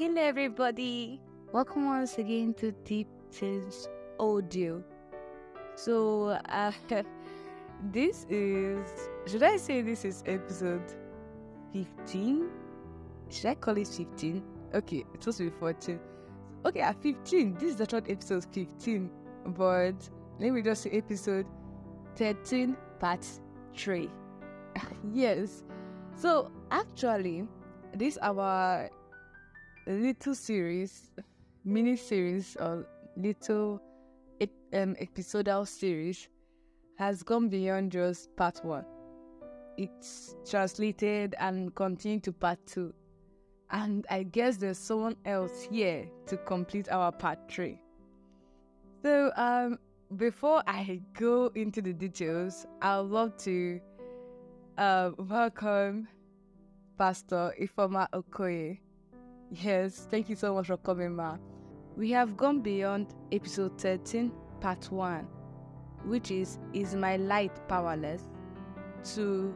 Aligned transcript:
Hello, 0.00 0.22
everybody. 0.22 1.20
Welcome 1.52 1.84
once 1.84 2.16
again 2.16 2.54
to 2.54 2.72
Deep 2.72 3.06
Things 3.30 3.86
Audio. 4.18 4.82
So, 5.74 6.40
uh, 6.48 6.72
this 7.92 8.24
is, 8.30 8.88
should 9.26 9.42
I 9.42 9.58
say 9.58 9.82
this 9.82 10.06
is 10.06 10.22
episode 10.24 10.94
15? 11.74 12.48
Should 13.28 13.44
I 13.44 13.54
call 13.56 13.76
it 13.76 13.88
15? 13.88 14.42
Okay, 14.72 15.04
supposed 15.18 15.36
to 15.36 15.50
be 15.50 15.56
14. 15.58 16.00
Okay, 16.64 16.80
at 16.80 17.02
15, 17.02 17.56
this 17.56 17.72
is 17.72 17.76
the 17.76 17.84
third 17.84 18.10
episode 18.10 18.46
15, 18.54 19.10
but 19.48 19.92
let 20.38 20.50
me 20.50 20.62
just 20.62 20.84
say 20.84 20.90
episode 20.92 21.44
13, 22.16 22.74
part 22.98 23.26
3. 23.76 24.08
yes. 25.12 25.62
So, 26.16 26.50
actually, 26.70 27.46
this 27.94 28.16
our 28.22 28.88
little 29.90 30.34
series, 30.34 31.10
mini 31.64 31.96
series, 31.96 32.56
or 32.56 32.86
little 33.16 33.82
um, 34.72 34.96
episodal 34.98 35.66
series 35.66 36.28
has 36.96 37.22
gone 37.22 37.48
beyond 37.48 37.92
just 37.92 38.34
part 38.36 38.64
one. 38.64 38.84
It's 39.76 40.36
translated 40.48 41.34
and 41.38 41.74
continued 41.74 42.22
to 42.24 42.32
part 42.32 42.58
two. 42.66 42.92
And 43.70 44.06
I 44.10 44.24
guess 44.24 44.56
there's 44.56 44.78
someone 44.78 45.16
else 45.24 45.62
here 45.62 46.08
to 46.26 46.36
complete 46.36 46.88
our 46.90 47.12
part 47.12 47.38
three. 47.50 47.80
So, 49.02 49.32
um, 49.36 49.78
before 50.16 50.62
I 50.66 51.00
go 51.14 51.50
into 51.54 51.80
the 51.80 51.92
details, 51.92 52.66
I'd 52.82 52.98
love 52.98 53.36
to 53.38 53.80
uh, 54.76 55.12
welcome 55.18 56.08
Pastor 56.98 57.54
Ifeoma 57.60 58.08
Okoye. 58.12 58.78
Yes, 59.52 60.06
thank 60.08 60.28
you 60.28 60.36
so 60.36 60.54
much 60.54 60.68
for 60.68 60.76
coming, 60.76 61.16
Ma. 61.16 61.36
We 61.96 62.12
have 62.12 62.36
gone 62.36 62.60
beyond 62.60 63.14
episode 63.32 63.80
13, 63.80 64.30
part 64.60 64.92
1, 64.92 65.26
which 66.04 66.30
is 66.30 66.60
Is 66.72 66.94
My 66.94 67.16
Light 67.16 67.66
Powerless, 67.66 68.22
to 69.14 69.52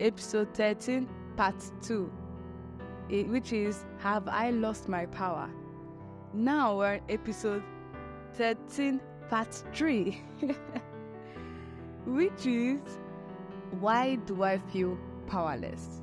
episode 0.00 0.52
13, 0.52 1.08
part 1.36 1.54
2, 1.80 2.10
which 3.28 3.52
is 3.52 3.84
Have 3.98 4.26
I 4.26 4.50
Lost 4.50 4.88
My 4.88 5.06
Power? 5.06 5.48
Now 6.34 6.78
we're 6.78 6.94
in 6.94 7.02
episode 7.08 7.62
13, 8.32 9.00
part 9.30 9.54
3, 9.72 10.22
which 12.04 12.46
is 12.46 12.80
Why 13.78 14.16
Do 14.16 14.42
I 14.42 14.58
Feel 14.58 14.98
Powerless? 15.28 16.02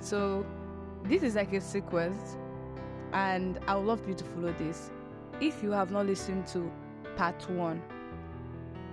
So, 0.00 0.44
this 1.08 1.22
is 1.22 1.34
like 1.36 1.52
a 1.54 1.60
sequence, 1.60 2.36
and 3.12 3.58
I 3.66 3.76
would 3.76 3.86
love 3.86 4.06
you 4.06 4.14
to 4.14 4.24
follow 4.24 4.52
this. 4.52 4.90
If 5.40 5.62
you 5.62 5.70
have 5.70 5.90
not 5.90 6.06
listened 6.06 6.46
to 6.48 6.70
part 7.16 7.48
one, 7.50 7.82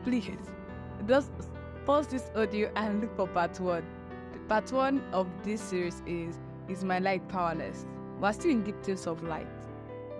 please 0.03 0.29
just 1.07 1.29
pause 1.85 2.07
this 2.07 2.31
audio 2.35 2.71
and 2.77 3.01
look 3.01 3.15
for 3.17 3.27
part 3.27 3.59
one. 3.59 3.83
Part 4.47 4.71
one 4.71 5.03
of 5.11 5.27
this 5.43 5.59
series 5.59 6.01
is 6.07 6.39
Is 6.69 6.83
My 6.83 6.99
Light 6.99 7.27
Powerless? 7.27 7.85
We're 8.21 8.31
still 8.31 8.51
in 8.51 8.63
deep 8.63 8.81
things 8.81 9.07
of 9.07 9.21
light, 9.23 9.47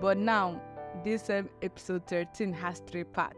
but 0.02 0.18
now 0.18 0.62
this 1.06 1.30
um, 1.30 1.50
episode 1.62 2.06
13 2.08 2.52
has 2.54 2.80
three 2.88 3.06
parts. 3.06 3.38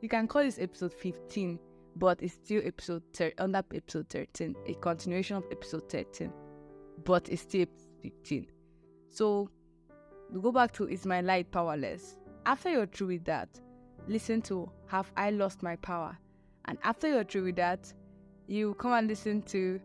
You 0.00 0.08
can 0.08 0.26
call 0.26 0.42
this 0.42 0.58
episode 0.58 0.94
15, 0.94 1.58
but 1.96 2.22
it's 2.22 2.32
still 2.34 2.62
episode 2.64 3.02
thir- 3.12 3.32
under 3.36 3.58
episode 3.58 4.08
13, 4.08 4.54
a 4.66 4.74
continuation 4.74 5.36
of 5.36 5.44
episode 5.50 5.90
13 5.90 6.32
but 7.04 7.28
it's 7.28 7.42
still 7.42 7.66
15. 8.02 8.46
So 9.08 9.50
go 10.40 10.52
back 10.52 10.72
to 10.72 10.88
Is 10.88 11.06
My 11.06 11.20
Light 11.20 11.50
Powerless? 11.50 12.16
After 12.46 12.70
you're 12.70 12.86
through 12.86 13.08
with 13.08 13.24
that, 13.24 13.48
listen 14.08 14.42
to 14.42 14.70
Have 14.86 15.10
I 15.16 15.30
Lost 15.30 15.62
My 15.62 15.76
Power? 15.76 16.16
And 16.66 16.78
after 16.82 17.08
you're 17.08 17.24
through 17.24 17.44
with 17.44 17.56
that, 17.56 17.92
you 18.46 18.74
come 18.74 18.92
and 18.92 19.08
listen 19.08 19.42
to 19.42 19.80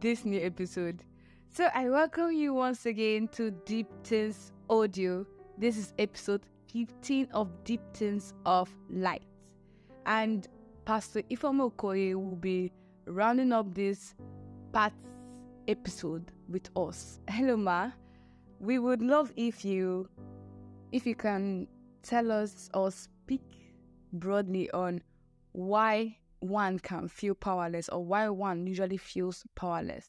this 0.00 0.24
new 0.24 0.40
episode. 0.40 1.02
So 1.50 1.68
I 1.74 1.88
welcome 1.88 2.32
you 2.32 2.54
once 2.54 2.86
again 2.86 3.28
to 3.28 3.50
Deep 3.50 3.86
Things 4.02 4.52
Audio. 4.68 5.26
This 5.56 5.76
is 5.76 5.94
episode 5.98 6.42
15 6.72 7.28
of 7.32 7.48
Deep 7.64 7.80
Things 7.94 8.34
of 8.44 8.68
Light. 8.90 9.22
And 10.06 10.48
Pastor 10.84 11.22
Ifeoma 11.30 12.14
will 12.14 12.36
be 12.36 12.72
rounding 13.06 13.52
up 13.52 13.72
this 13.74 14.14
part 14.72 14.92
episode 15.68 16.32
with 16.48 16.70
us. 16.76 17.20
Hello, 17.28 17.56
Ma. 17.56 17.90
We 18.60 18.78
would 18.78 19.02
love 19.02 19.32
if 19.36 19.64
you, 19.64 20.08
if 20.92 21.06
you 21.06 21.14
can 21.14 21.66
tell 22.02 22.30
us 22.30 22.68
or 22.74 22.90
speak 22.90 23.42
broadly 24.12 24.70
on 24.70 25.02
why 25.52 26.16
one 26.40 26.78
can 26.78 27.08
feel 27.08 27.34
powerless 27.34 27.88
or 27.88 28.04
why 28.04 28.28
one 28.28 28.66
usually 28.66 28.96
feels 28.96 29.44
powerless. 29.54 30.08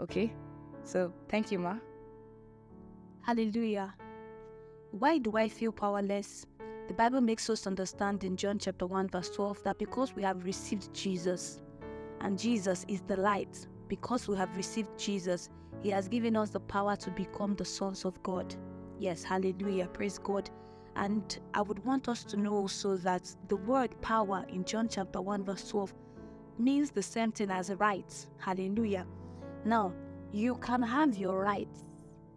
Okay? 0.00 0.32
So, 0.84 1.12
thank 1.28 1.50
you, 1.50 1.58
Ma. 1.58 1.76
Hallelujah. 3.22 3.94
Why 4.90 5.18
do 5.18 5.36
I 5.36 5.48
feel 5.48 5.72
powerless? 5.72 6.44
The 6.88 6.94
Bible 6.94 7.20
makes 7.20 7.48
us 7.48 7.66
understand 7.66 8.24
in 8.24 8.36
John 8.36 8.58
chapter 8.58 8.86
1, 8.86 9.08
verse 9.08 9.30
12, 9.30 9.62
that 9.62 9.78
because 9.78 10.14
we 10.14 10.22
have 10.22 10.44
received 10.44 10.92
Jesus, 10.92 11.62
and 12.20 12.38
Jesus 12.38 12.84
is 12.88 13.00
the 13.02 13.16
light, 13.16 13.66
because 13.88 14.28
we 14.28 14.36
have 14.36 14.54
received 14.56 14.98
Jesus, 14.98 15.48
He 15.82 15.90
has 15.90 16.08
given 16.08 16.36
us 16.36 16.50
the 16.50 16.60
power 16.60 16.96
to 16.96 17.10
become 17.10 17.54
the 17.54 17.64
sons 17.64 18.04
of 18.04 18.22
God. 18.22 18.54
Yes, 18.98 19.22
hallelujah, 19.24 19.88
praise 19.88 20.18
God. 20.18 20.48
And 20.94 21.38
I 21.54 21.62
would 21.62 21.84
want 21.84 22.08
us 22.08 22.22
to 22.24 22.36
know 22.36 22.54
also 22.54 22.96
that 22.98 23.34
the 23.48 23.56
word 23.56 24.00
power 24.00 24.44
in 24.48 24.64
John 24.64 24.88
chapter 24.88 25.20
1, 25.20 25.44
verse 25.44 25.68
12 25.68 25.92
means 26.58 26.90
the 26.90 27.02
same 27.02 27.32
thing 27.32 27.50
as 27.50 27.70
rights. 27.78 28.28
Hallelujah. 28.38 29.06
Now, 29.64 29.92
you 30.32 30.54
can 30.56 30.82
have 30.82 31.16
your 31.16 31.40
rights 31.40 31.84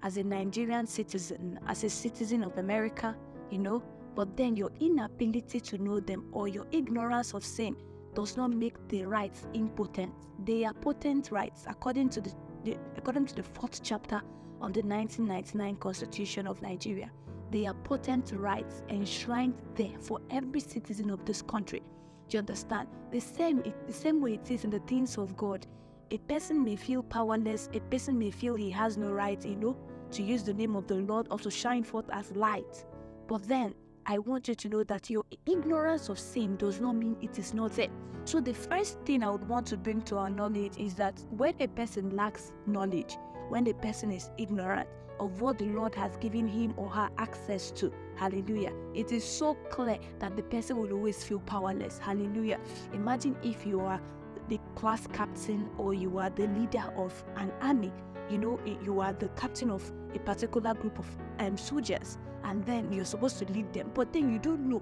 as 0.04 0.18
a 0.18 0.24
Nigerian 0.24 0.88
citizen, 0.88 1.60
as 1.68 1.84
a 1.84 1.90
citizen 1.90 2.44
of 2.44 2.58
America, 2.58 3.16
you 3.50 3.60
know, 3.60 3.84
but 4.16 4.38
then 4.38 4.56
your 4.56 4.72
inability 4.80 5.60
to 5.60 5.78
know 5.78 6.00
them 6.00 6.30
or 6.32 6.48
your 6.48 6.66
ignorance 6.72 7.34
of 7.34 7.44
sin 7.44 7.76
does 8.14 8.38
not 8.38 8.52
make 8.52 8.76
the 8.88 9.06
rights 9.06 9.46
impotent. 9.54 10.14
They 10.46 10.64
are 10.64 10.74
potent 10.74 11.32
rights 11.32 11.66
according 11.68 12.10
to 12.12 12.22
the, 12.22 12.34
the 12.66 12.78
according 12.98 13.28
to 13.28 13.36
the 13.36 13.44
fourth 13.44 13.82
chapter 13.84 14.18
of 14.62 14.74
the 14.74 14.82
1999 14.82 15.76
Constitution 15.78 16.48
of 16.48 16.62
Nigeria. 16.62 17.12
They 17.52 17.68
are 17.68 17.74
potent 17.74 18.34
rights 18.36 18.82
enshrined 18.90 19.54
there 19.76 19.98
for 20.00 20.20
every 20.32 20.60
citizen 20.60 21.10
of 21.12 21.24
this 21.26 21.42
country. 21.42 21.84
Do 22.28 22.38
you 22.38 22.40
understand? 22.40 22.88
The 23.12 23.20
same, 23.22 23.62
the 23.86 23.94
same 23.94 24.20
way 24.20 24.34
it 24.34 24.50
is 24.50 24.64
in 24.64 24.72
the 24.72 24.80
things 24.80 25.18
of 25.18 25.38
God. 25.38 25.68
A 26.12 26.18
person 26.18 26.64
may 26.64 26.76
feel 26.76 27.04
powerless. 27.04 27.70
A 27.74 27.80
person 27.82 28.18
may 28.18 28.32
feel 28.32 28.56
he 28.56 28.72
has 28.72 28.98
no 28.98 29.12
right, 29.12 29.44
you 29.46 29.56
know, 29.56 29.78
to 30.12 30.24
use 30.24 30.44
the 30.44 30.54
name 30.54 30.76
of 30.76 30.88
the 30.88 30.96
Lord 30.96 31.28
or 31.30 31.38
to 31.40 31.52
shine 31.52 31.84
forth 31.84 32.10
as 32.12 32.36
light. 32.36 32.84
But 33.28 33.48
then 33.48 33.76
I 34.08 34.20
want 34.20 34.48
you 34.48 34.54
to 34.54 34.70
know 34.70 34.84
that 34.84 35.10
your 35.10 35.24
ignorance 35.48 36.10
of 36.10 36.20
sin 36.20 36.58
does 36.58 36.80
not 36.80 36.96
mean 36.96 37.18
it 37.22 37.40
is 37.40 37.56
not 37.56 37.72
there. 37.72 37.90
So, 38.26 38.40
the 38.40 38.54
first 38.54 39.00
thing 39.00 39.24
I 39.24 39.32
would 39.32 39.48
want 39.48 39.66
to 39.68 39.78
bring 39.78 40.04
to 40.04 40.18
our 40.18 40.30
knowledge 40.30 40.78
is 40.78 40.94
that 40.96 41.20
when 41.32 41.56
a 41.60 41.68
person 41.68 42.16
lacks 42.16 42.52
knowledge, 42.68 43.18
when 43.50 43.66
a 43.68 43.74
person 43.74 44.12
is 44.12 44.30
ignorant 44.38 44.88
of 45.20 45.42
what 45.42 45.58
the 45.58 45.66
Lord 45.66 45.96
has 45.96 46.18
given 46.18 46.48
him 46.48 46.76
or 46.78 46.88
her 46.90 47.10
access 47.18 47.72
to, 47.72 47.92
hallelujah, 48.16 48.74
it 48.94 49.12
is 49.12 49.24
so 49.24 49.56
clear 49.72 49.98
that 50.20 50.36
the 50.36 50.44
person 50.44 50.78
will 50.78 50.92
always 50.94 51.24
feel 51.24 51.40
powerless. 51.40 51.98
Hallelujah. 51.98 52.60
Imagine 52.94 53.36
if 53.44 53.66
you 53.66 53.80
are 53.80 54.00
the 54.50 54.60
class 54.76 55.08
captain 55.14 55.68
or 55.80 55.96
you 55.96 56.20
are 56.20 56.30
the 56.30 56.46
leader 56.50 56.94
of 56.96 57.24
an 57.38 57.52
army 57.62 57.92
you 58.30 58.38
know 58.38 58.60
you 58.84 59.00
are 59.00 59.14
the 59.14 59.28
captain 59.30 59.70
of 59.70 59.92
a 60.16 60.20
particular 60.20 60.74
group 60.74 60.98
of 60.98 61.06
um, 61.40 61.58
soldiers 61.58 62.18
and 62.46 62.66
then 62.66 62.92
you're 62.92 63.06
supposed 63.06 63.38
to 63.40 63.46
lead 63.52 63.72
them. 63.74 63.92
But 63.94 64.14
then 64.14 64.32
you 64.32 64.40
don't 64.40 64.70
know 64.70 64.82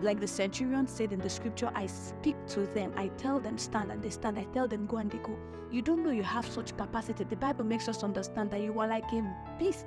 like 0.00 0.20
the 0.20 0.26
centurion 0.26 0.86
said 0.86 1.12
in 1.12 1.20
the 1.20 1.28
scripture 1.28 1.70
i 1.74 1.86
speak 1.86 2.34
to 2.46 2.60
them 2.68 2.90
i 2.96 3.08
tell 3.18 3.38
them 3.38 3.58
stand 3.58 3.92
and 3.92 4.02
they 4.02 4.08
stand 4.08 4.38
i 4.38 4.44
tell 4.54 4.66
them 4.66 4.86
go 4.86 4.96
and 4.96 5.10
they 5.10 5.18
go. 5.18 5.36
You 5.70 5.80
don't 5.80 6.04
know 6.04 6.10
you 6.10 6.22
have 6.22 6.46
such 6.46 6.76
capacity. 6.76 7.24
The 7.24 7.36
bible 7.36 7.64
makes 7.64 7.88
us 7.88 8.02
understand 8.02 8.50
that 8.50 8.60
you 8.60 8.78
are 8.78 8.86
like 8.86 9.10
a 9.12 9.22
beast 9.58 9.86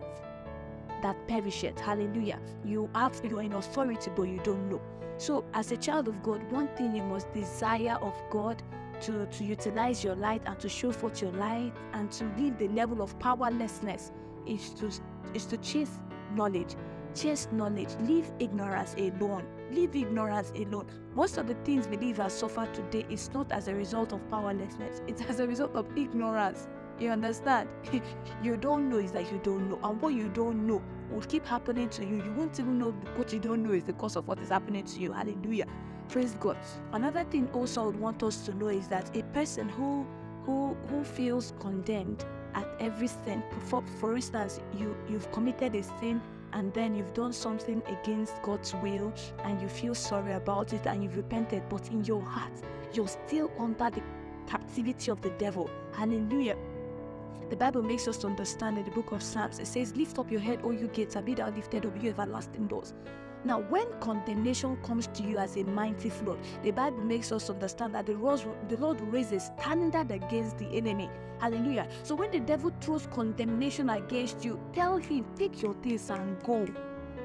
that 1.02 1.16
perisheth. 1.28 1.80
Hallelujah. 1.80 2.40
You 2.64 2.90
have 2.96 3.20
you 3.24 3.40
are 3.40 3.44
in 3.44 3.54
authority 3.54 4.12
but 4.16 4.24
you 4.24 4.40
don't 4.44 4.70
know. 4.70 4.82
So 5.18 5.46
as 5.54 5.72
a 5.72 5.78
child 5.78 6.08
of 6.08 6.22
god 6.24 6.42
one 6.52 6.68
thing 6.70 6.96
you 6.96 7.04
must 7.04 7.32
desire 7.34 7.98
of 8.02 8.14
god 8.32 8.62
to, 9.02 9.26
to 9.26 9.44
utilize 9.44 10.04
your 10.04 10.16
light 10.16 10.42
and 10.46 10.60
to 10.60 10.70
show 10.70 10.92
forth 10.92 11.22
your 11.22 11.32
light 11.34 11.74
and 11.94 12.12
to 12.14 12.26
live 12.38 12.58
the 12.58 12.68
level 12.70 13.02
of 13.02 13.18
powerlessness 13.20 14.12
is 14.48 14.70
to 14.72 14.90
is 15.34 15.46
to 15.46 15.58
chase 15.58 16.00
knowledge. 16.36 16.76
Chase 17.16 17.48
knowledge. 17.52 17.96
Leave 18.02 18.32
ignorance 18.40 18.94
alone. 18.98 19.46
Leave 19.72 19.96
ignorance 19.96 20.52
alone. 20.56 20.86
Most 21.14 21.38
of 21.38 21.48
the 21.48 21.56
things 21.66 21.88
believers 21.88 22.34
suffer 22.34 22.68
today 22.74 23.06
is 23.10 23.34
not 23.34 23.52
as 23.52 23.68
a 23.68 23.74
result 23.74 24.12
of 24.12 24.30
powerlessness, 24.30 25.02
it's 25.08 25.22
as 25.22 25.40
a 25.40 25.48
result 25.48 25.76
of 25.76 25.86
ignorance. 25.98 26.68
You 27.00 27.10
understand? 27.10 27.70
you 28.44 28.58
don't 28.58 28.90
know 28.90 28.98
is 28.98 29.12
that 29.12 29.32
you 29.32 29.40
don't 29.44 29.70
know. 29.70 29.80
And 29.84 30.02
what 30.02 30.14
you 30.14 30.30
don't 30.30 30.66
know 30.66 30.82
will 31.12 31.22
keep 31.22 31.46
happening 31.46 31.90
to 31.90 32.06
you. 32.06 32.24
You 32.24 32.34
won't 32.34 32.60
even 32.60 32.80
know 32.80 32.92
what 33.16 33.34
you 33.34 33.40
don't 33.40 33.64
know 33.64 33.74
is 33.74 33.84
the 33.84 33.94
cause 33.94 34.16
of 34.16 34.28
what 34.28 34.40
is 34.40 34.50
happening 34.50 34.86
to 34.86 35.00
you. 35.00 35.12
Hallelujah. 35.12 35.68
Praise 36.08 36.36
God. 36.40 36.58
Another 36.94 37.24
thing 37.26 37.50
also 37.54 37.84
I 37.84 37.86
would 37.88 38.00
want 38.00 38.24
us 38.24 38.46
to 38.46 38.54
know 38.54 38.68
is 38.68 38.88
that 38.90 39.16
a 39.16 39.24
person 39.34 39.68
who 39.68 40.06
who 40.46 40.76
who 40.90 41.04
feels 41.04 41.54
condemned 41.60 42.24
at 42.56 42.68
every 42.80 43.08
sin. 43.08 43.44
For, 43.68 43.84
for 44.00 44.16
instance, 44.16 44.60
you 44.74 44.96
you've 45.08 45.32
committed 45.32 45.76
a 45.76 45.84
sin 46.00 46.22
and 46.54 46.74
then 46.74 46.96
you've 46.96 47.14
done 47.14 47.34
something 47.34 47.84
against 47.88 48.42
God's 48.42 48.74
will 48.76 49.14
and 49.44 49.62
you 49.62 49.68
feel 49.68 49.94
sorry 49.94 50.34
about 50.34 50.74
it 50.74 50.88
and 50.88 51.04
you've 51.04 51.18
repented, 51.18 51.64
but 51.70 51.90
in 51.90 52.04
your 52.06 52.22
heart, 52.22 52.54
you're 52.94 53.08
still 53.08 53.52
under 53.60 53.90
the 53.90 54.02
captivity 54.48 55.12
of 55.12 55.22
the 55.22 55.32
devil. 55.32 55.70
Hallelujah. 55.94 56.56
The 57.50 57.56
Bible 57.56 57.84
makes 57.84 58.08
us 58.08 58.24
understand 58.26 58.78
in 58.78 58.86
the 58.86 58.92
book 58.92 59.12
of 59.12 59.22
Psalms, 59.22 59.60
it 59.60 59.68
says, 59.68 59.96
Lift 59.96 60.18
up 60.18 60.32
your 60.32 60.40
head, 60.40 60.62
O 60.64 60.72
you 60.72 60.88
gates, 60.88 61.16
and 61.16 61.26
be 61.26 61.36
thou 61.36 61.50
lifted 61.50 61.86
up, 61.86 62.02
you 62.02 62.10
everlasting 62.10 62.68
doors. 62.68 62.94
Now, 63.46 63.60
when 63.62 63.88
condemnation 64.00 64.76
comes 64.78 65.06
to 65.08 65.22
you 65.22 65.38
as 65.38 65.56
a 65.56 65.64
mighty 65.64 66.10
flood, 66.10 66.40
the 66.64 66.72
Bible 66.72 67.04
makes 67.04 67.32
us 67.32 67.48
understand 67.48 67.94
that 67.94 68.08
the 68.08 68.16
Lord, 68.16 69.02
raises 69.02 69.52
standard 69.62 70.10
against 70.10 70.58
the 70.58 70.66
enemy. 70.68 71.12
Hallelujah. 71.40 71.88
So 72.02 72.16
when 72.16 72.32
the 72.32 72.40
devil 72.40 72.72
throws 72.82 73.06
condemnation 73.08 73.92
against 73.92 74.44
you, 74.44 74.60
tell 74.74 74.98
him, 74.98 75.26
take 75.38 75.62
your 75.62 75.76
things 75.76 76.10
and 76.10 76.42
go. 76.44 76.66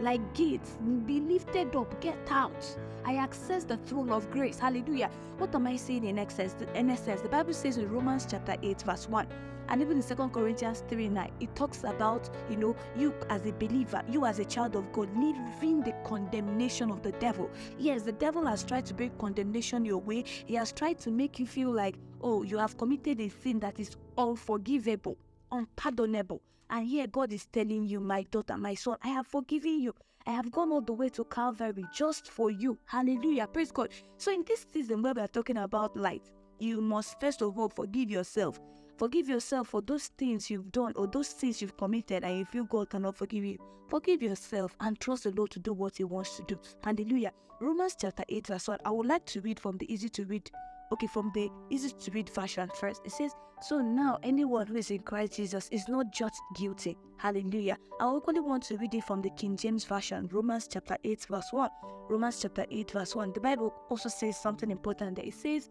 Like 0.00 0.34
gates, 0.34 0.78
be 1.06 1.20
lifted 1.20 1.76
up, 1.76 2.00
get 2.00 2.18
out. 2.30 2.76
I 3.04 3.16
access 3.16 3.64
the 3.64 3.76
throne 3.76 4.10
of 4.10 4.30
grace. 4.30 4.58
Hallelujah. 4.58 5.10
What 5.38 5.54
am 5.54 5.66
I 5.66 5.76
saying 5.76 6.04
in 6.04 6.18
excess? 6.18 6.54
Essence, 6.74 7.20
the 7.20 7.28
Bible 7.28 7.52
says 7.52 7.76
in 7.76 7.90
Romans 7.90 8.26
chapter 8.28 8.56
8, 8.62 8.82
verse 8.82 9.08
1 9.08 9.26
and 9.70 9.80
even 9.80 9.98
in 9.98 10.02
Second 10.02 10.30
Corinthians 10.30 10.82
3 10.88 11.08
9, 11.08 11.30
it 11.40 11.54
talks 11.54 11.84
about, 11.84 12.28
you 12.50 12.56
know, 12.56 12.76
you 12.96 13.14
as 13.30 13.46
a 13.46 13.52
believer, 13.52 14.02
you 14.10 14.26
as 14.26 14.40
a 14.40 14.44
child 14.44 14.74
of 14.74 14.92
God, 14.92 15.08
living 15.16 15.80
the 15.80 15.94
condemnation 16.04 16.90
of 16.90 17.02
the 17.02 17.12
devil. 17.12 17.48
Yes, 17.78 18.02
the 18.02 18.12
devil 18.12 18.44
has 18.46 18.64
tried 18.64 18.84
to 18.86 18.94
bring 18.94 19.10
condemnation 19.18 19.84
your 19.84 19.98
way. 19.98 20.24
He 20.46 20.54
has 20.54 20.72
tried 20.72 20.98
to 21.00 21.10
make 21.10 21.38
you 21.38 21.46
feel 21.46 21.70
like, 21.70 21.96
oh, 22.20 22.42
you 22.42 22.58
have 22.58 22.76
committed 22.76 23.20
a 23.20 23.28
sin 23.28 23.60
that 23.60 23.78
is 23.78 23.96
unforgivable, 24.18 25.16
unpardonable. 25.52 26.42
And 26.70 26.86
here 26.86 27.06
God 27.06 27.32
is 27.32 27.46
telling 27.46 27.84
you, 27.84 28.00
my 28.00 28.22
daughter, 28.30 28.56
my 28.56 28.74
son, 28.74 28.96
I 29.02 29.08
have 29.08 29.26
forgiven 29.26 29.80
you. 29.80 29.94
I 30.26 30.30
have 30.32 30.52
gone 30.52 30.70
all 30.70 30.80
the 30.80 30.92
way 30.92 31.08
to 31.10 31.24
Calvary 31.24 31.84
just 31.92 32.30
for 32.30 32.50
you. 32.50 32.78
Hallelujah. 32.84 33.46
Praise 33.48 33.72
God. 33.72 33.90
So, 34.18 34.32
in 34.32 34.44
this 34.46 34.66
season 34.72 35.02
where 35.02 35.14
we 35.14 35.22
are 35.22 35.28
talking 35.28 35.56
about 35.56 35.96
light, 35.96 36.30
you 36.58 36.80
must 36.80 37.18
first 37.20 37.42
of 37.42 37.58
all 37.58 37.68
forgive 37.68 38.10
yourself. 38.10 38.60
Forgive 38.98 39.28
yourself 39.28 39.68
for 39.68 39.80
those 39.80 40.08
things 40.18 40.50
you've 40.50 40.70
done 40.70 40.92
or 40.94 41.06
those 41.06 41.28
things 41.28 41.62
you've 41.62 41.76
committed 41.76 42.22
and 42.22 42.38
you 42.38 42.44
feel 42.44 42.64
God 42.64 42.90
cannot 42.90 43.16
forgive 43.16 43.44
you. 43.44 43.58
Forgive 43.88 44.22
yourself 44.22 44.76
and 44.80 45.00
trust 45.00 45.24
the 45.24 45.30
Lord 45.30 45.50
to 45.52 45.58
do 45.58 45.72
what 45.72 45.96
He 45.96 46.04
wants 46.04 46.36
to 46.36 46.44
do. 46.44 46.58
Hallelujah. 46.84 47.32
Romans 47.60 47.96
chapter 47.98 48.24
8, 48.28 48.46
verse 48.46 48.68
1. 48.68 48.78
I 48.84 48.90
would 48.90 49.06
like 49.06 49.24
to 49.26 49.40
read 49.40 49.58
from 49.58 49.78
the 49.78 49.92
easy 49.92 50.08
to 50.10 50.24
read 50.26 50.50
okay, 50.92 51.06
from 51.06 51.30
the 51.34 51.50
easy 51.70 51.90
to 51.90 52.10
read 52.10 52.28
version 52.30 52.68
first. 52.74 53.02
It 53.04 53.12
says, 53.12 53.32
So 53.62 53.78
now 53.80 54.18
anyone 54.22 54.66
who 54.66 54.76
is 54.76 54.90
in 54.90 55.00
Christ 55.00 55.36
Jesus 55.36 55.68
is 55.70 55.88
not 55.88 56.12
just 56.12 56.40
guilty. 56.56 56.96
Hallelujah. 57.18 57.76
I 58.00 58.04
only 58.04 58.40
want 58.40 58.62
to 58.64 58.76
read 58.76 58.94
it 58.94 59.04
from 59.04 59.22
the 59.22 59.30
King 59.30 59.56
James 59.56 59.84
Version, 59.84 60.28
Romans 60.32 60.68
chapter 60.70 60.96
8, 61.04 61.26
verse 61.26 61.48
1. 61.52 61.70
Romans 62.08 62.40
chapter 62.40 62.66
8, 62.70 62.90
verse 62.90 63.14
1. 63.14 63.32
The 63.34 63.40
Bible 63.40 63.74
also 63.88 64.08
says 64.08 64.40
something 64.40 64.70
important 64.70 65.16
there. 65.16 65.26
It 65.26 65.34
says, 65.34 65.70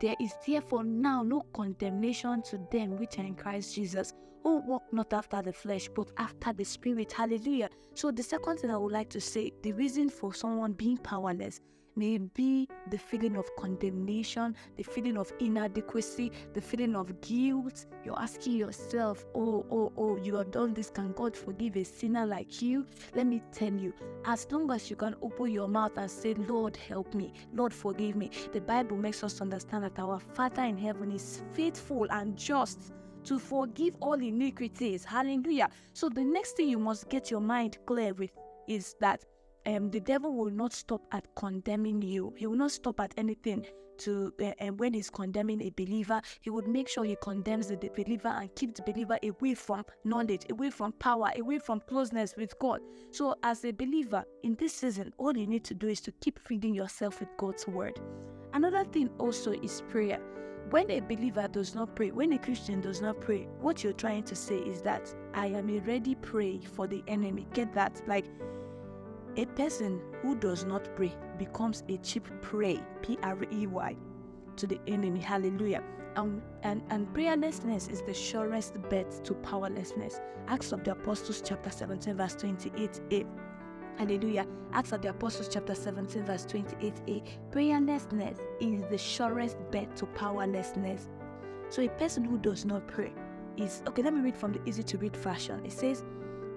there 0.00 0.14
is 0.20 0.32
therefore 0.46 0.84
now 0.84 1.22
no 1.22 1.42
condemnation 1.52 2.42
to 2.42 2.60
them 2.70 2.96
which 2.98 3.18
are 3.18 3.24
in 3.24 3.34
Christ 3.34 3.74
Jesus, 3.74 4.12
who 4.44 4.58
walk 4.58 4.84
not 4.92 5.12
after 5.12 5.42
the 5.42 5.52
flesh, 5.52 5.88
but 5.88 6.12
after 6.18 6.52
the 6.52 6.64
Spirit. 6.64 7.12
Hallelujah. 7.12 7.68
So, 7.94 8.12
the 8.12 8.22
second 8.22 8.58
thing 8.58 8.70
I 8.70 8.76
would 8.76 8.92
like 8.92 9.10
to 9.10 9.20
say 9.20 9.50
the 9.62 9.72
reason 9.72 10.08
for 10.08 10.32
someone 10.32 10.72
being 10.72 10.98
powerless 10.98 11.60
may 11.98 12.18
be 12.18 12.68
the 12.90 12.96
feeling 12.96 13.36
of 13.36 13.44
condemnation, 13.56 14.54
the 14.76 14.82
feeling 14.82 15.16
of 15.16 15.32
inadequacy, 15.40 16.30
the 16.54 16.60
feeling 16.60 16.94
of 16.94 17.20
guilt. 17.20 17.86
You're 18.04 18.18
asking 18.18 18.54
yourself, 18.54 19.26
oh, 19.34 19.66
oh, 19.70 19.92
oh, 19.96 20.16
you 20.16 20.36
have 20.36 20.52
done 20.52 20.74
this. 20.74 20.90
Can 20.90 21.12
God 21.12 21.36
forgive 21.36 21.76
a 21.76 21.84
sinner 21.84 22.24
like 22.24 22.62
you? 22.62 22.86
Let 23.14 23.26
me 23.26 23.42
tell 23.52 23.72
you, 23.72 23.92
as 24.24 24.46
long 24.50 24.70
as 24.70 24.88
you 24.88 24.96
can 24.96 25.16
open 25.22 25.50
your 25.50 25.68
mouth 25.68 25.96
and 25.96 26.10
say, 26.10 26.34
Lord, 26.34 26.76
help 26.76 27.12
me, 27.14 27.32
Lord, 27.52 27.74
forgive 27.74 28.16
me, 28.16 28.30
the 28.52 28.60
Bible 28.60 28.96
makes 28.96 29.24
us 29.24 29.40
understand 29.40 29.84
that 29.84 29.98
our 29.98 30.20
Father 30.20 30.62
in 30.62 30.78
heaven 30.78 31.10
is 31.10 31.42
faithful 31.52 32.06
and 32.10 32.36
just 32.36 32.92
to 33.24 33.38
forgive 33.38 33.94
all 34.00 34.14
iniquities. 34.14 35.04
Hallelujah. 35.04 35.68
So 35.92 36.08
the 36.08 36.24
next 36.24 36.56
thing 36.56 36.68
you 36.68 36.78
must 36.78 37.08
get 37.08 37.30
your 37.30 37.40
mind 37.40 37.78
clear 37.84 38.14
with 38.14 38.30
is 38.68 38.94
that 39.00 39.24
um, 39.66 39.90
the 39.90 40.00
devil 40.00 40.34
will 40.34 40.50
not 40.50 40.72
stop 40.72 41.02
at 41.12 41.26
condemning 41.34 42.02
you. 42.02 42.32
He 42.36 42.46
will 42.46 42.56
not 42.56 42.70
stop 42.70 43.00
at 43.00 43.14
anything 43.16 43.66
to 43.98 44.32
uh, 44.40 44.52
and 44.58 44.78
when 44.78 44.94
he's 44.94 45.10
condemning 45.10 45.60
a 45.62 45.70
believer, 45.70 46.20
he 46.40 46.50
would 46.50 46.66
make 46.68 46.88
sure 46.88 47.04
he 47.04 47.16
condemns 47.20 47.68
the, 47.68 47.76
believer 47.76 48.28
and 48.28 48.54
keep 48.54 48.74
the 48.74 48.82
believer 48.82 49.18
away 49.22 49.54
from 49.54 49.84
knowledge, 50.04 50.42
away 50.50 50.70
from 50.70 50.92
power, 50.92 51.30
away 51.36 51.58
from 51.58 51.80
closeness 51.88 52.34
with 52.36 52.58
God. 52.58 52.80
So, 53.10 53.34
as 53.42 53.64
a 53.64 53.72
believer 53.72 54.24
in 54.42 54.54
this 54.56 54.74
season, 54.74 55.12
all 55.18 55.36
you 55.36 55.46
need 55.46 55.64
to 55.64 55.74
do 55.74 55.88
is 55.88 56.00
to 56.02 56.12
keep 56.20 56.38
feeding 56.38 56.74
yourself 56.74 57.20
with 57.20 57.28
God's 57.36 57.66
word. 57.66 57.98
Another 58.54 58.84
thing 58.84 59.10
also 59.18 59.52
is 59.52 59.82
prayer. 59.88 60.20
When 60.70 60.90
a 60.90 61.00
believer 61.00 61.48
does 61.48 61.74
not 61.74 61.96
pray, 61.96 62.10
when 62.10 62.32
a 62.34 62.38
Christian 62.38 62.80
does 62.80 63.00
not 63.00 63.20
pray, 63.20 63.48
what 63.60 63.82
you're 63.82 63.94
trying 63.94 64.24
to 64.24 64.36
say 64.36 64.58
is 64.58 64.82
that 64.82 65.14
I 65.32 65.46
am 65.46 65.70
a 65.70 65.78
ready 65.80 66.14
prey 66.14 66.60
for 66.60 66.86
the 66.86 67.02
enemy. 67.08 67.46
Get 67.54 67.72
that? 67.72 68.02
Like 68.06 68.26
a 69.38 69.46
person 69.46 70.00
who 70.20 70.34
does 70.34 70.64
not 70.64 70.94
pray 70.96 71.14
becomes 71.38 71.84
a 71.88 71.96
cheap 71.98 72.28
prey, 72.42 72.82
P 73.02 73.16
R 73.22 73.38
E 73.52 73.68
Y, 73.68 73.96
to 74.56 74.66
the 74.66 74.80
enemy. 74.88 75.20
Hallelujah. 75.20 75.82
And, 76.16 76.42
and, 76.64 76.82
and 76.90 77.06
prayerlessness 77.14 77.88
is 77.88 78.02
the 78.02 78.12
surest 78.12 78.74
bet 78.90 79.24
to 79.24 79.34
powerlessness. 79.34 80.20
Acts 80.48 80.72
of 80.72 80.82
the 80.82 80.90
Apostles, 80.90 81.40
chapter 81.44 81.70
17, 81.70 82.16
verse 82.16 82.34
28a. 82.34 83.24
Hallelujah. 83.96 84.44
Acts 84.72 84.90
of 84.90 85.02
the 85.02 85.10
Apostles, 85.10 85.48
chapter 85.48 85.74
17, 85.76 86.24
verse 86.24 86.44
28a. 86.44 87.22
Prayerlessness 87.52 88.40
is 88.60 88.82
the 88.90 88.98
surest 88.98 89.56
bet 89.70 89.94
to 89.96 90.06
powerlessness. 90.06 91.08
So 91.68 91.82
a 91.82 91.88
person 91.90 92.24
who 92.24 92.38
does 92.38 92.64
not 92.64 92.88
pray 92.88 93.12
is 93.56 93.82
okay. 93.86 94.02
Let 94.02 94.14
me 94.14 94.20
read 94.20 94.36
from 94.36 94.52
the 94.52 94.60
easy 94.66 94.82
to 94.82 94.98
read 94.98 95.16
fashion. 95.16 95.64
It 95.64 95.72
says, 95.72 96.02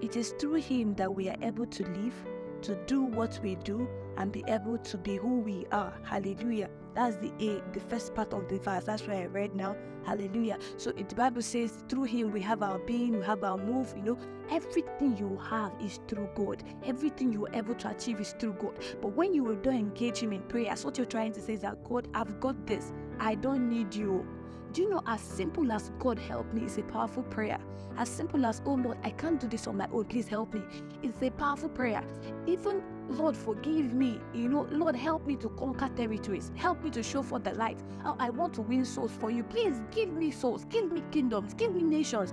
It 0.00 0.16
is 0.16 0.34
through 0.40 0.54
him 0.54 0.94
that 0.96 1.14
we 1.14 1.28
are 1.28 1.36
able 1.42 1.66
to 1.66 1.84
live, 1.90 2.14
to 2.62 2.74
do 2.86 3.02
what 3.02 3.38
we 3.42 3.56
do 3.56 3.88
and 4.16 4.32
be 4.32 4.44
able 4.48 4.78
to 4.78 4.98
be 4.98 5.16
who 5.16 5.40
we 5.40 5.66
are. 5.72 5.92
Hallelujah. 6.04 6.68
That's 6.94 7.16
the 7.16 7.32
A, 7.40 7.62
the 7.72 7.80
first 7.80 8.14
part 8.14 8.32
of 8.34 8.48
the 8.48 8.58
verse. 8.58 8.84
That's 8.84 9.02
what 9.02 9.16
I 9.16 9.26
read 9.26 9.54
now. 9.54 9.76
Hallelujah. 10.04 10.58
So 10.76 10.90
it, 10.90 11.08
the 11.08 11.14
Bible 11.14 11.42
says, 11.42 11.84
through 11.88 12.04
Him 12.04 12.32
we 12.32 12.40
have 12.42 12.62
our 12.62 12.78
being, 12.80 13.18
we 13.18 13.24
have 13.24 13.44
our 13.44 13.56
move. 13.56 13.94
You 13.96 14.02
know, 14.02 14.18
everything 14.50 15.16
you 15.16 15.38
have 15.48 15.72
is 15.80 16.00
through 16.08 16.28
God. 16.34 16.62
Everything 16.84 17.32
you're 17.32 17.48
able 17.54 17.74
to 17.76 17.90
achieve 17.90 18.20
is 18.20 18.34
through 18.38 18.54
God. 18.54 18.78
But 19.00 19.16
when 19.16 19.32
you 19.32 19.58
don't 19.62 19.74
engage 19.74 20.18
Him 20.18 20.32
in 20.32 20.42
prayers, 20.42 20.84
what 20.84 20.98
you're 20.98 21.06
trying 21.06 21.32
to 21.32 21.40
say 21.40 21.54
is 21.54 21.60
that 21.60 21.82
God, 21.84 22.08
I've 22.14 22.40
got 22.40 22.66
this. 22.66 22.92
I 23.18 23.36
don't 23.36 23.68
need 23.68 23.94
you. 23.94 24.26
Do 24.72 24.80
you 24.80 24.88
know, 24.88 25.02
as 25.06 25.20
simple 25.20 25.70
as 25.70 25.90
God 25.98 26.18
help 26.18 26.50
me 26.54 26.64
is 26.64 26.78
a 26.78 26.82
powerful 26.82 27.24
prayer. 27.24 27.58
As 27.98 28.08
simple 28.08 28.46
as, 28.46 28.62
oh 28.64 28.72
Lord, 28.72 28.96
I 29.04 29.10
can't 29.10 29.38
do 29.38 29.46
this 29.46 29.66
on 29.66 29.76
my 29.76 29.86
own, 29.92 30.06
please 30.06 30.26
help 30.26 30.54
me. 30.54 30.62
It's 31.02 31.20
a 31.20 31.28
powerful 31.28 31.68
prayer. 31.68 32.02
Even, 32.46 32.82
Lord, 33.10 33.36
forgive 33.36 33.92
me. 33.92 34.18
You 34.32 34.48
know, 34.48 34.66
Lord, 34.70 34.96
help 34.96 35.26
me 35.26 35.36
to 35.36 35.50
conquer 35.50 35.90
territories. 35.94 36.50
Help 36.54 36.82
me 36.82 36.88
to 36.90 37.02
show 37.02 37.22
for 37.22 37.38
the 37.38 37.52
light. 37.52 37.80
Oh, 38.06 38.16
I 38.18 38.30
want 38.30 38.54
to 38.54 38.62
win 38.62 38.86
souls 38.86 39.12
for 39.20 39.30
you. 39.30 39.44
Please 39.44 39.82
give 39.90 40.10
me 40.10 40.30
souls, 40.30 40.64
give 40.64 40.90
me 40.90 41.02
kingdoms, 41.10 41.52
give 41.52 41.74
me 41.74 41.82
nations. 41.82 42.32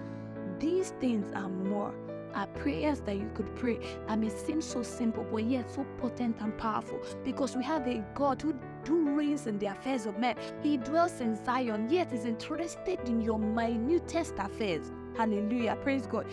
These 0.60 0.92
things 1.02 1.34
are 1.34 1.50
more 1.50 1.94
are 2.36 2.48
prayers 2.48 3.00
that 3.02 3.16
you 3.16 3.30
could 3.34 3.54
pray 3.56 3.80
that 4.08 4.20
may 4.20 4.30
seem 4.30 4.62
so 4.62 4.84
simple 4.84 5.26
but 5.32 5.44
yet 5.44 5.70
so 5.70 5.86
potent 6.00 6.36
and 6.42 6.56
powerful 6.60 7.00
because 7.24 7.56
we 7.56 7.64
have 7.64 7.88
a 7.88 8.06
God 8.14 8.42
who 8.42 8.54
who 8.88 9.16
reigns 9.16 9.48
in 9.48 9.60
the 9.60 9.68
affairs 9.68 10.06
of 10.06 10.18
men. 10.18 10.36
He 10.62 10.78
dwells 10.78 11.22
in 11.22 11.36
Zion, 11.46 11.90
yet 11.90 12.12
is 12.14 12.26
interested 12.26 13.00
in 13.08 13.22
your 13.22 13.40
minutest 13.40 14.36
affairs. 14.38 14.92
Hallelujah. 15.18 15.76
Praise 15.82 16.08
God. 16.08 16.28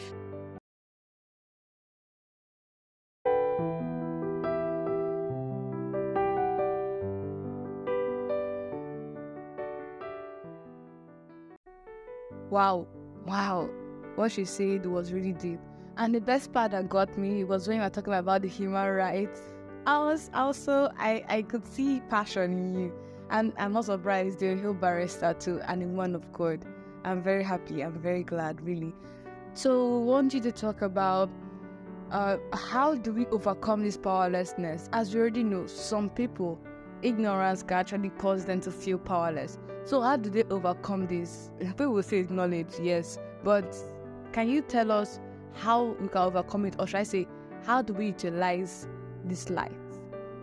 Wow, 12.51 12.87
wow. 13.27 13.69
What 14.15 14.33
she 14.33 14.45
said 14.45 14.87
was 14.87 15.13
really 15.13 15.33
deep. 15.33 15.61
And 15.99 16.15
the 16.15 16.21
best 16.21 16.53
part 16.53 16.71
that 16.71 16.89
got 16.89 17.19
me 17.19 17.45
was 17.45 17.67
when 17.69 17.79
you 17.79 17.83
were 17.83 17.91
talking 17.91 18.15
about 18.15 18.43
the 18.43 18.49
human 18.49 18.89
rights 18.89 19.41
I 19.87 19.99
was 19.99 20.31
also 20.35 20.91
I 20.99 21.25
I 21.29 21.43
could 21.43 21.65
see 21.65 22.01
passion 22.11 22.53
in 22.53 22.75
you, 22.75 22.93
and 23.31 23.53
I'm 23.57 23.73
not 23.73 23.85
surprised 23.85 24.43
you're 24.43 24.53
a 24.53 24.57
Hill 24.57 24.75
barrister 24.75 25.33
too 25.35 25.61
and 25.69 25.81
a 25.81 25.87
man 25.87 26.17
of 26.17 26.33
God. 26.33 26.65
I'm 27.05 27.23
very 27.23 27.45
happy. 27.45 27.83
I'm 27.85 27.93
very 27.93 28.25
glad, 28.25 28.61
really. 28.61 28.93
So, 29.55 29.99
want 29.99 30.35
you 30.35 30.41
to 30.41 30.51
talk 30.51 30.83
about 30.83 31.31
uh, 32.11 32.39
how 32.53 32.97
do 32.97 33.13
we 33.13 33.27
overcome 33.27 33.85
this 33.85 33.97
powerlessness? 33.97 34.89
As 34.93 35.15
we 35.15 35.21
already 35.21 35.45
know, 35.45 35.69
some 35.69 36.11
people, 36.11 36.59
ignorance 37.03 37.63
can 37.63 37.79
actually 37.79 38.11
cause 38.11 38.45
them 38.45 38.61
to 38.63 38.73
feel 38.73 38.99
powerless. 38.99 39.57
So, 39.85 40.01
how 40.01 40.17
do 40.17 40.31
they 40.31 40.43
overcome 40.51 41.07
this? 41.07 41.53
People 41.61 41.93
will 41.93 42.03
say 42.03 42.27
knowledge, 42.29 42.75
yes, 42.83 43.21
but 43.45 43.77
can 44.33 44.49
you 44.49 44.63
tell 44.63 44.91
us 44.91 45.21
how 45.55 45.97
we 46.01 46.09
can 46.09 46.23
overcome 46.23 46.67
it, 46.67 46.75
or 46.81 46.89
should 46.89 46.97
I 46.97 47.05
say, 47.05 47.29
how 47.65 47.83
do 47.83 47.93
we 47.93 48.07
utilize 48.07 48.89
this 49.29 49.51
light? 49.51 49.73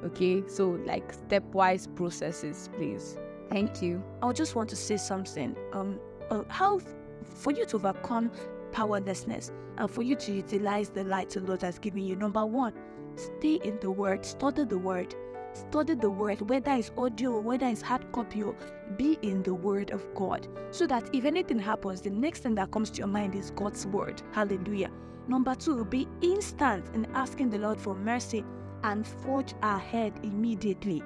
Okay, 0.06 0.44
so 0.48 0.72
like 0.86 1.16
stepwise 1.28 1.94
processes, 1.96 2.70
please. 2.75 3.18
Thank 3.50 3.82
you. 3.82 4.04
I 4.22 4.32
just 4.32 4.56
want 4.56 4.70
to 4.70 4.75
say 4.75 4.98
something. 4.98 5.56
Um, 5.72 6.00
uh, 6.30 6.44
how 6.50 6.82
for 7.24 7.52
you 7.52 7.66
to 7.66 7.75
overcome 7.78 8.32
powerlessness 8.72 9.52
and 9.78 9.90
for 9.90 10.02
you 10.02 10.16
to 10.16 10.34
utilize 10.34 10.90
the 10.90 11.04
light 11.04 11.30
the 11.30 11.42
Lord 11.42 11.62
has 11.62 11.80
given 11.80 12.04
you. 12.04 12.16
Number 12.16 12.46
one, 12.46 12.74
stay 13.16 13.56
in 13.63 13.80
the 13.80 13.92
Word, 13.92 14.25
study 14.25 14.66
the 14.66 14.78
Word. 14.78 15.16
Study 15.54 15.94
the 15.94 16.10
word, 16.10 16.50
whether 16.50 16.72
it's 16.72 16.90
audio, 16.98 17.40
whether 17.40 17.68
it's 17.68 17.84
hard 17.84 18.12
copy, 18.12 18.42
or 18.42 18.56
be 18.98 19.20
in 19.22 19.44
the 19.44 19.54
word 19.54 19.92
of 19.92 20.04
God. 20.16 20.48
So 20.72 20.88
that 20.88 21.08
if 21.13 21.25
anything 21.25 21.60
happens, 21.60 22.02
the 22.02 22.10
next 22.10 22.40
thing 22.42 22.56
that 22.56 22.72
comes 22.72 22.90
to 22.90 22.98
your 22.98 23.08
mind 23.08 23.36
is 23.36 23.52
God's 23.52 23.86
word. 23.86 24.24
Hallelujah. 24.32 24.90
Number 25.28 25.54
two, 25.54 25.86
be 25.86 26.08
instant 26.22 26.88
in 26.96 27.06
asking 27.13 27.52
the 27.52 27.60
Lord 27.60 27.80
for 27.80 27.94
mercy 27.94 28.44
and 28.84 29.06
forge 29.06 29.54
ahead 29.62 30.13
immediately. 30.24 31.04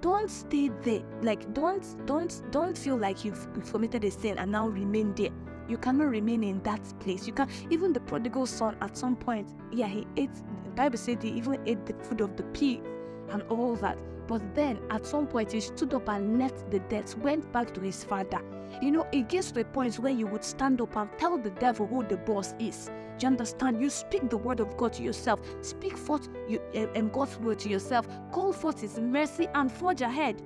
Don't 0.00 0.30
stay 0.30 0.70
there. 0.82 1.02
Like 1.22 1.52
don't 1.54 1.84
don't 2.06 2.42
don't 2.50 2.76
feel 2.76 2.96
like 2.96 3.24
you've, 3.24 3.46
committed 3.70 4.04
a 4.04 4.10
sin 4.10 4.38
and 4.38 4.50
now 4.50 4.68
remain 4.68 5.14
there. 5.14 5.30
You 5.68 5.78
cannot 5.78 6.08
remain 6.08 6.42
in 6.42 6.62
that 6.62 6.82
place. 7.00 7.26
You 7.26 7.32
can 7.32 7.48
even 7.70 7.92
the 7.92 8.00
prodigal 8.00 8.46
son 8.46 8.76
at 8.80 8.96
some 8.96 9.16
point 9.16 9.48
yeah 9.72 9.86
he 9.86 10.06
ate 10.16 10.34
the 10.64 10.70
bible 10.70 10.98
said 10.98 11.22
he 11.22 11.30
even 11.30 11.58
ate 11.66 11.84
the 11.86 11.94
food 12.04 12.20
of 12.20 12.36
the 12.36 12.42
pig 12.54 12.82
and 13.30 13.42
all 13.48 13.74
that 13.76 13.98
but 14.26 14.42
then 14.54 14.78
at 14.90 15.06
some 15.06 15.26
point 15.26 15.52
he 15.52 15.60
stood 15.60 15.92
up 15.94 16.08
and 16.08 16.38
left 16.38 16.70
the 16.70 16.78
death 16.80 17.16
went 17.18 17.50
back 17.52 17.72
to 17.74 17.80
his 17.80 18.04
father 18.04 18.40
you 18.80 18.90
know 18.90 19.06
it 19.12 19.28
gets 19.28 19.50
to 19.52 19.60
a 19.60 19.64
point 19.64 19.98
where 19.98 20.12
you 20.12 20.26
would 20.26 20.44
stand 20.44 20.80
up 20.80 20.96
and 20.96 21.08
tell 21.18 21.36
the 21.38 21.50
devil 21.50 21.86
who 21.86 22.02
the 22.04 22.16
boss 22.18 22.54
is 22.58 22.90
do 23.18 23.26
you 23.26 23.30
understand? 23.30 23.80
You 23.80 23.88
speak 23.88 24.30
the 24.30 24.36
word 24.36 24.58
of 24.58 24.76
God 24.76 24.94
to 24.94 25.02
yourself. 25.04 25.40
Speak 25.60 25.96
forth 25.96 26.28
you, 26.48 26.60
um, 26.96 27.08
God's 27.10 27.38
word 27.38 27.60
to 27.60 27.68
yourself. 27.68 28.08
Call 28.32 28.52
forth 28.52 28.80
His 28.80 28.98
mercy 28.98 29.46
and 29.54 29.70
forge 29.70 30.00
ahead. 30.00 30.42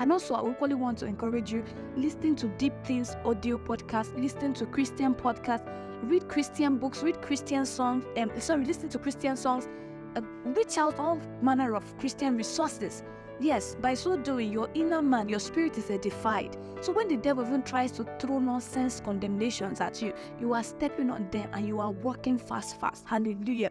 And 0.00 0.12
also, 0.12 0.34
I 0.34 0.50
equally 0.50 0.76
want 0.76 0.96
to 0.98 1.06
encourage 1.06 1.52
you 1.52 1.64
listen 1.96 2.36
to 2.36 2.46
Deep 2.56 2.72
Things 2.84 3.16
audio 3.24 3.58
podcast, 3.58 4.18
listen 4.18 4.54
to 4.54 4.64
Christian 4.66 5.14
podcast, 5.14 5.62
read 6.04 6.28
Christian 6.28 6.78
books, 6.78 7.02
read 7.02 7.20
Christian 7.20 7.66
songs. 7.66 8.04
Um, 8.16 8.30
sorry, 8.40 8.64
listen 8.64 8.88
to 8.90 8.98
Christian 8.98 9.36
songs. 9.36 9.68
Uh, 10.16 10.22
reach 10.44 10.78
out 10.78 10.98
all 10.98 11.20
manner 11.42 11.74
of 11.74 11.98
Christian 11.98 12.36
resources 12.36 13.02
Yes, 13.40 13.76
by 13.80 13.94
so 13.94 14.16
doing, 14.16 14.52
your 14.52 14.68
inner 14.74 15.00
man, 15.00 15.28
your 15.28 15.38
spirit 15.38 15.78
is 15.78 15.90
edified. 15.90 16.56
So 16.80 16.92
when 16.92 17.06
the 17.06 17.16
devil 17.16 17.46
even 17.46 17.62
tries 17.62 17.92
to 17.92 18.04
throw 18.18 18.40
nonsense 18.40 19.00
condemnations 19.00 19.80
at 19.80 20.02
you, 20.02 20.12
you 20.40 20.54
are 20.54 20.64
stepping 20.64 21.08
on 21.08 21.30
them 21.30 21.48
and 21.52 21.66
you 21.66 21.78
are 21.78 21.92
walking 21.92 22.36
fast, 22.36 22.80
fast. 22.80 23.04
Hallelujah. 23.06 23.70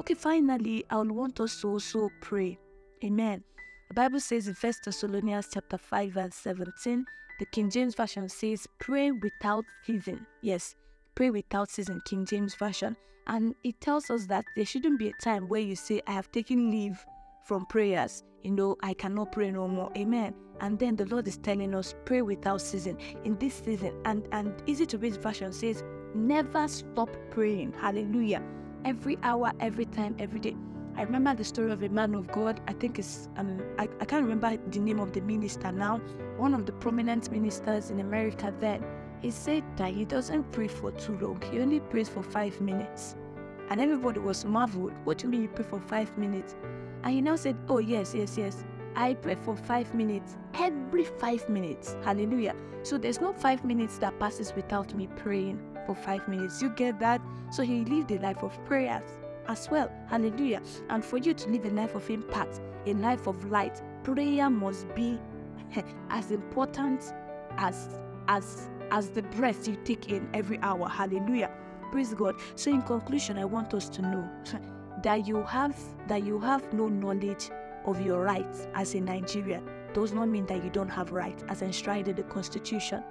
Okay, 0.00 0.14
finally, 0.14 0.84
I 0.88 0.96
would 0.96 1.10
want 1.12 1.40
us 1.40 1.60
to 1.60 1.68
also 1.68 2.08
pray. 2.22 2.58
Amen. 3.04 3.44
The 3.88 3.94
Bible 3.94 4.20
says 4.20 4.48
in 4.48 4.54
First 4.54 4.84
Thessalonians 4.84 5.48
chapter 5.52 5.76
5 5.76 6.12
verse 6.12 6.34
17, 6.36 7.04
the 7.38 7.46
King 7.46 7.68
James 7.68 7.94
Version 7.94 8.30
says, 8.30 8.66
pray 8.80 9.10
without 9.10 9.64
ceasing. 9.84 10.24
Yes, 10.40 10.74
pray 11.14 11.28
without 11.28 11.70
ceasing, 11.70 12.00
King 12.06 12.24
James 12.24 12.54
Version. 12.54 12.96
And 13.26 13.54
it 13.64 13.80
tells 13.80 14.10
us 14.10 14.26
that 14.26 14.44
there 14.56 14.64
shouldn't 14.64 14.98
be 14.98 15.08
a 15.08 15.22
time 15.22 15.48
where 15.48 15.60
you 15.60 15.76
say, 15.76 16.00
I 16.06 16.12
have 16.12 16.30
taken 16.32 16.70
leave 16.70 17.04
from 17.44 17.66
prayers. 17.66 18.24
You 18.42 18.50
know, 18.52 18.76
I 18.82 18.94
cannot 18.94 19.32
pray 19.32 19.50
no 19.50 19.68
more. 19.68 19.90
Amen. 19.96 20.34
And 20.60 20.78
then 20.78 20.96
the 20.96 21.06
Lord 21.06 21.26
is 21.28 21.38
telling 21.38 21.74
us, 21.74 21.94
pray 22.04 22.22
without 22.22 22.60
season 22.60 22.96
in 23.24 23.36
this 23.38 23.54
season. 23.54 23.94
And 24.04 24.26
and 24.32 24.52
easy 24.66 24.86
to 24.86 24.98
read 24.98 25.16
version 25.16 25.52
says, 25.52 25.82
never 26.14 26.68
stop 26.68 27.10
praying. 27.30 27.72
Hallelujah. 27.80 28.42
Every 28.84 29.18
hour, 29.22 29.52
every 29.60 29.86
time, 29.86 30.16
every 30.18 30.40
day. 30.40 30.56
I 30.96 31.02
remember 31.02 31.34
the 31.34 31.44
story 31.44 31.72
of 31.72 31.82
a 31.82 31.88
man 31.88 32.14
of 32.14 32.30
God. 32.30 32.60
I 32.68 32.74
think 32.74 32.98
it's 32.98 33.28
um 33.36 33.62
I, 33.78 33.88
I 34.00 34.04
can't 34.04 34.22
remember 34.22 34.56
the 34.70 34.78
name 34.78 35.00
of 35.00 35.12
the 35.12 35.20
minister 35.20 35.72
now. 35.72 35.98
One 36.36 36.54
of 36.54 36.66
the 36.66 36.72
prominent 36.72 37.30
ministers 37.30 37.90
in 37.90 38.00
America 38.00 38.52
then. 38.58 38.84
He 39.22 39.30
said 39.30 39.62
that 39.76 39.94
he 39.94 40.04
doesn't 40.04 40.50
pray 40.50 40.66
for 40.66 40.90
too 40.90 41.16
long. 41.18 41.40
He 41.52 41.60
only 41.60 41.78
prays 41.78 42.08
for 42.08 42.24
five 42.24 42.60
minutes. 42.60 43.14
And 43.70 43.80
everybody 43.80 44.18
was 44.18 44.44
marveled. 44.44 44.92
What 45.04 45.18
do 45.18 45.26
you 45.26 45.30
mean 45.30 45.42
you 45.42 45.48
pray 45.48 45.64
for 45.64 45.78
five 45.78 46.16
minutes? 46.18 46.56
And 47.04 47.14
he 47.14 47.20
now 47.20 47.36
said, 47.36 47.56
Oh, 47.68 47.78
yes, 47.78 48.14
yes, 48.14 48.36
yes. 48.36 48.64
I 48.96 49.14
pray 49.14 49.36
for 49.36 49.56
five 49.56 49.94
minutes, 49.94 50.36
every 50.54 51.04
five 51.04 51.48
minutes. 51.48 51.96
Hallelujah. 52.04 52.54
So 52.82 52.98
there's 52.98 53.20
no 53.20 53.32
five 53.32 53.64
minutes 53.64 53.96
that 53.98 54.18
passes 54.18 54.52
without 54.54 54.92
me 54.94 55.06
praying 55.16 55.62
for 55.86 55.94
five 55.94 56.26
minutes. 56.26 56.60
You 56.60 56.70
get 56.70 56.98
that? 56.98 57.22
So 57.52 57.62
he 57.62 57.84
lived 57.84 58.10
a 58.10 58.18
life 58.18 58.42
of 58.42 58.52
prayers 58.66 59.04
as 59.48 59.70
well. 59.70 59.90
Hallelujah. 60.08 60.62
And 60.90 61.04
for 61.04 61.18
you 61.18 61.32
to 61.32 61.48
live 61.48 61.64
a 61.64 61.70
life 61.70 61.94
of 61.94 62.10
impact, 62.10 62.60
a 62.86 62.94
life 62.94 63.28
of 63.28 63.50
light, 63.50 63.80
prayer 64.02 64.50
must 64.50 64.92
be 64.94 65.18
as 66.10 66.32
important 66.32 67.14
as 67.56 67.88
as 68.28 68.68
as 68.92 69.08
the 69.08 69.22
breath 69.22 69.66
you 69.66 69.76
take 69.84 70.12
in 70.12 70.28
every 70.34 70.58
hour. 70.60 70.88
Hallelujah. 70.88 71.50
Praise 71.90 72.14
God. 72.14 72.36
So 72.54 72.70
in 72.70 72.82
conclusion, 72.82 73.38
I 73.38 73.44
want 73.46 73.74
us 73.74 73.88
to 73.88 74.02
know 74.02 74.30
that 75.02 75.26
you 75.26 75.42
have 75.42 75.76
that 76.06 76.22
you 76.24 76.38
have 76.38 76.72
no 76.72 76.88
knowledge 76.88 77.50
of 77.86 78.00
your 78.00 78.22
rights 78.22 78.68
as 78.74 78.94
a 78.94 79.00
Nigerian 79.00 79.68
does 79.94 80.12
not 80.12 80.28
mean 80.28 80.46
that 80.46 80.62
you 80.62 80.70
don't 80.70 80.88
have 80.88 81.10
rights 81.12 81.42
as 81.48 81.62
enshrined 81.62 82.08
in 82.08 82.16
the 82.16 82.22
constitution. 82.24 83.02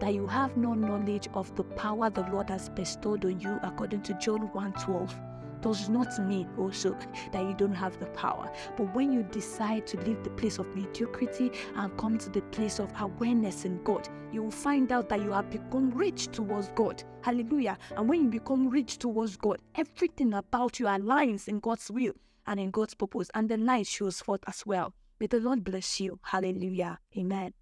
That 0.00 0.14
you 0.14 0.26
have 0.26 0.56
no 0.56 0.74
knowledge 0.74 1.28
of 1.32 1.54
the 1.56 1.64
power 1.64 2.10
the 2.10 2.22
Lord 2.30 2.50
has 2.50 2.68
bestowed 2.68 3.24
on 3.24 3.40
you 3.40 3.58
according 3.62 4.02
to 4.02 4.14
John 4.14 4.50
1:12 4.52 5.29
does 5.62 5.88
not 5.88 6.18
mean 6.26 6.48
also 6.58 6.96
that 7.32 7.42
you 7.42 7.54
don't 7.54 7.74
have 7.74 7.98
the 7.98 8.06
power. 8.06 8.52
But 8.76 8.94
when 8.94 9.12
you 9.12 9.22
decide 9.22 9.86
to 9.88 10.00
leave 10.00 10.22
the 10.22 10.30
place 10.30 10.58
of 10.58 10.74
mediocrity 10.74 11.52
and 11.76 11.96
come 11.96 12.18
to 12.18 12.30
the 12.30 12.42
place 12.42 12.78
of 12.78 12.92
awareness 13.00 13.64
in 13.64 13.82
God, 13.82 14.08
you 14.32 14.42
will 14.42 14.50
find 14.50 14.92
out 14.92 15.08
that 15.08 15.22
you 15.22 15.32
have 15.32 15.50
become 15.50 15.90
rich 15.90 16.28
towards 16.28 16.68
God. 16.74 17.02
Hallelujah. 17.22 17.76
And 17.96 18.08
when 18.08 18.24
you 18.24 18.28
become 18.28 18.68
rich 18.68 18.98
towards 18.98 19.36
God, 19.36 19.58
everything 19.74 20.34
about 20.34 20.78
you 20.78 20.86
aligns 20.86 21.48
in 21.48 21.60
God's 21.60 21.90
will 21.90 22.14
and 22.46 22.58
in 22.58 22.70
God's 22.70 22.94
purpose, 22.94 23.30
and 23.34 23.48
the 23.48 23.56
light 23.56 23.86
shows 23.86 24.20
forth 24.20 24.40
as 24.46 24.64
well. 24.64 24.94
May 25.20 25.26
the 25.26 25.40
Lord 25.40 25.62
bless 25.62 26.00
you. 26.00 26.18
Hallelujah. 26.22 26.98
Amen. 27.16 27.52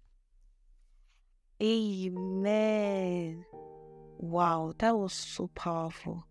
Amen. 1.61 3.45
Wow, 4.17 4.73
that 4.77 4.97
was 4.97 5.13
so 5.13 5.49
powerful. 5.53 6.25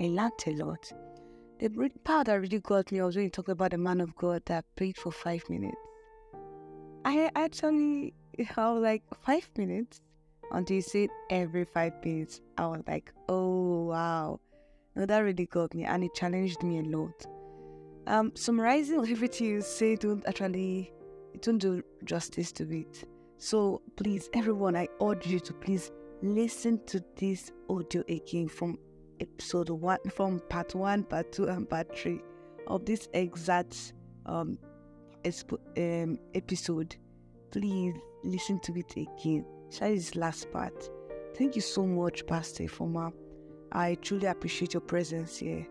I 0.00 0.04
learned 0.04 0.32
a 0.46 0.52
lot. 0.64 0.90
The 1.58 1.90
part 2.04 2.26
that 2.28 2.40
really 2.40 2.60
got 2.60 2.90
me 2.90 3.02
was 3.02 3.16
when 3.16 3.24
you 3.24 3.30
talked 3.30 3.50
about 3.50 3.72
the 3.72 3.78
man 3.78 4.00
of 4.00 4.16
God 4.16 4.42
that 4.46 4.64
prayed 4.74 4.96
for 4.96 5.12
five 5.12 5.42
minutes. 5.50 5.76
I 7.04 7.30
actually, 7.34 8.14
I 8.56 8.70
was 8.70 8.82
like, 8.82 9.02
five 9.20 9.46
minutes? 9.58 10.00
Until 10.52 10.76
you 10.76 10.82
said 10.82 11.10
every 11.28 11.66
five 11.66 11.92
minutes. 12.02 12.40
I 12.56 12.66
was 12.68 12.82
like, 12.86 13.12
oh, 13.28 13.84
wow. 13.84 14.40
No, 14.96 15.04
that 15.04 15.18
really 15.18 15.46
got 15.46 15.74
me 15.74 15.84
and 15.84 16.02
it 16.02 16.14
challenged 16.14 16.62
me 16.62 16.78
a 16.78 16.82
lot. 16.82 17.26
Um, 18.06 18.32
summarizing 18.34 19.00
everything 19.10 19.48
you 19.48 19.60
say 19.60 19.96
don't 19.96 20.26
actually, 20.26 20.92
it 21.34 21.42
don't 21.42 21.58
do 21.58 21.82
justice 22.04 22.52
to 22.52 22.64
it. 22.74 23.04
So 23.36 23.82
please, 23.96 24.30
everyone, 24.32 24.76
I 24.76 24.88
urge 25.02 25.26
you 25.26 25.40
to 25.40 25.52
please 25.52 25.92
listen 26.22 26.82
to 26.86 27.04
this 27.16 27.52
audio 27.68 28.02
again 28.08 28.48
from 28.48 28.78
episode 29.20 29.70
one, 29.70 29.98
from 30.10 30.40
part 30.48 30.74
one, 30.74 31.04
part 31.04 31.32
two, 31.32 31.44
and 31.46 31.68
part 31.68 31.96
three 31.96 32.20
of 32.66 32.84
this 32.84 33.08
exact 33.12 33.92
um, 34.26 34.58
expo- 35.24 35.58
um 35.76 36.18
episode. 36.34 36.96
Please 37.50 37.94
listen 38.24 38.60
to 38.60 38.72
it 38.78 38.92
again. 38.92 39.44
Share 39.70 39.94
this 39.94 40.14
last 40.14 40.50
part. 40.50 40.90
Thank 41.36 41.56
you 41.56 41.62
so 41.62 41.86
much, 41.86 42.26
Pastor 42.26 42.64
Foma. 42.64 43.12
I 43.72 43.94
truly 43.96 44.26
appreciate 44.26 44.74
your 44.74 44.80
presence 44.80 45.36
here. 45.38 45.66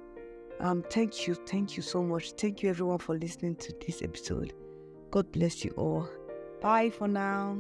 Um, 0.60 0.84
thank 0.90 1.28
you, 1.28 1.36
thank 1.36 1.78
you 1.78 1.84
so 1.84 2.04
much. 2.04 2.32
Thank 2.32 2.64
you 2.64 2.70
everyone 2.70 2.98
for 2.98 3.18
listening 3.18 3.56
to 3.58 3.74
this 3.86 4.02
episode. 4.02 4.54
God 5.12 5.32
bless 5.32 5.64
you 5.64 5.72
all. 5.72 6.10
Bye 6.62 6.90
for 6.90 7.08
now. 7.08 7.58